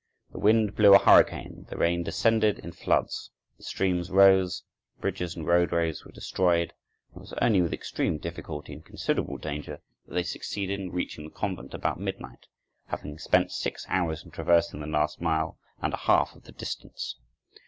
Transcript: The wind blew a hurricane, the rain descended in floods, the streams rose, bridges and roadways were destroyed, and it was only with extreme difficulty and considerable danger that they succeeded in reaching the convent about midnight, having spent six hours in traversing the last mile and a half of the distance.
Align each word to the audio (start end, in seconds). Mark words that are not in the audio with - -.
The 0.31 0.39
wind 0.39 0.75
blew 0.75 0.95
a 0.95 0.97
hurricane, 0.97 1.67
the 1.69 1.77
rain 1.77 2.01
descended 2.01 2.57
in 2.57 2.71
floods, 2.71 3.29
the 3.57 3.63
streams 3.63 4.09
rose, 4.09 4.63
bridges 4.99 5.35
and 5.35 5.45
roadways 5.45 6.03
were 6.03 6.11
destroyed, 6.11 6.73
and 7.11 7.17
it 7.17 7.19
was 7.19 7.33
only 7.33 7.61
with 7.61 7.71
extreme 7.71 8.17
difficulty 8.17 8.73
and 8.73 8.83
considerable 8.83 9.37
danger 9.37 9.79
that 10.07 10.13
they 10.15 10.23
succeeded 10.23 10.79
in 10.79 10.89
reaching 10.89 11.25
the 11.25 11.29
convent 11.29 11.75
about 11.75 11.99
midnight, 11.99 12.47
having 12.87 13.19
spent 13.19 13.51
six 13.51 13.85
hours 13.89 14.25
in 14.25 14.31
traversing 14.31 14.79
the 14.79 14.87
last 14.87 15.21
mile 15.21 15.59
and 15.83 15.93
a 15.93 15.97
half 15.97 16.35
of 16.35 16.45
the 16.45 16.51
distance. 16.51 17.17